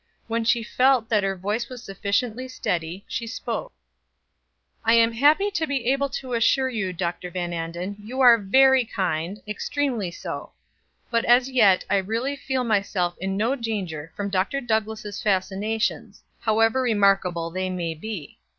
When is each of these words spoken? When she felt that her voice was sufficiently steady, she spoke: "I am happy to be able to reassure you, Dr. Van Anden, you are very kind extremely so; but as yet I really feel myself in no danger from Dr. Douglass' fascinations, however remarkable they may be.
When 0.25 0.43
she 0.43 0.63
felt 0.63 1.09
that 1.09 1.21
her 1.23 1.35
voice 1.35 1.69
was 1.69 1.83
sufficiently 1.83 2.47
steady, 2.47 3.05
she 3.07 3.27
spoke: 3.27 3.71
"I 4.83 4.93
am 4.95 5.11
happy 5.11 5.51
to 5.51 5.67
be 5.67 5.85
able 5.91 6.09
to 6.09 6.31
reassure 6.31 6.69
you, 6.69 6.91
Dr. 6.91 7.29
Van 7.29 7.53
Anden, 7.53 7.97
you 8.03 8.19
are 8.19 8.39
very 8.39 8.83
kind 8.83 9.39
extremely 9.47 10.09
so; 10.09 10.53
but 11.11 11.23
as 11.25 11.51
yet 11.51 11.85
I 11.87 11.97
really 11.97 12.35
feel 12.35 12.63
myself 12.63 13.15
in 13.19 13.37
no 13.37 13.55
danger 13.55 14.11
from 14.15 14.31
Dr. 14.31 14.59
Douglass' 14.59 15.21
fascinations, 15.21 16.23
however 16.39 16.81
remarkable 16.81 17.51
they 17.51 17.69
may 17.69 17.93
be. 17.93 18.39